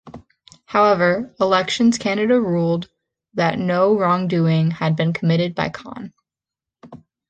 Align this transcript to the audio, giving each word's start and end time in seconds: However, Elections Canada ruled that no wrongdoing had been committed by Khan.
However, 0.65 1.35
Elections 1.39 1.99
Canada 1.99 2.41
ruled 2.41 2.89
that 3.35 3.59
no 3.59 3.95
wrongdoing 3.95 4.71
had 4.71 4.95
been 4.95 5.13
committed 5.13 5.53
by 5.53 5.69
Khan. 5.69 6.11